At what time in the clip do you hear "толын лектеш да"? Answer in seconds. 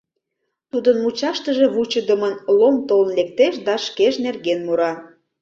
2.87-3.75